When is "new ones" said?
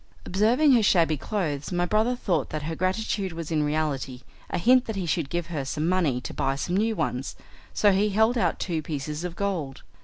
6.75-7.35